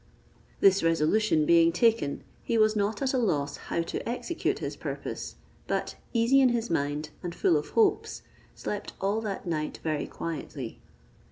[0.61, 5.35] This resolution being taken, he was not at a loss how to execute his purpose;
[5.67, 8.23] but easy in his mind, and full of hopes,
[8.55, 10.81] slept all that night very quietly.